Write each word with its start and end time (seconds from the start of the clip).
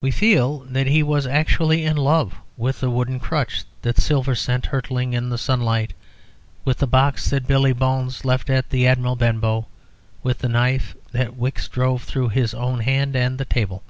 We 0.00 0.10
feel 0.10 0.60
that 0.60 0.86
he 0.86 1.02
was 1.02 1.26
actually 1.26 1.84
in 1.84 1.98
love 1.98 2.36
with 2.56 2.80
the 2.80 2.88
wooden 2.88 3.20
crutch 3.20 3.64
that 3.82 3.98
Silver 3.98 4.34
sent 4.34 4.64
hurtling 4.64 5.12
in 5.12 5.28
the 5.28 5.36
sunlight, 5.36 5.92
with 6.64 6.78
the 6.78 6.86
box 6.86 7.28
that 7.28 7.46
Billy 7.46 7.74
Bones 7.74 8.24
left 8.24 8.48
at 8.48 8.70
the 8.70 8.86
"Admiral 8.86 9.16
Benbow," 9.16 9.66
with 10.22 10.38
the 10.38 10.48
knife 10.48 10.96
that 11.10 11.36
Wicks 11.36 11.68
drove 11.68 12.04
through 12.04 12.30
his 12.30 12.54
own 12.54 12.80
hand 12.80 13.14
and 13.14 13.36
the 13.36 13.44
table. 13.44 13.82